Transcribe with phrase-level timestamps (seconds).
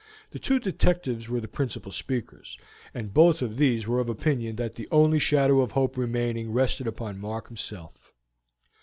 [0.31, 2.57] The two detectives were the principal speakers,
[2.91, 6.87] and both of these were of opinion that the only shadow of hope remaining rested
[6.87, 8.11] upon Mark himself.